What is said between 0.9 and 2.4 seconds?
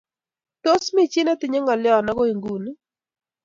mi chi netinyei ng'olion akoi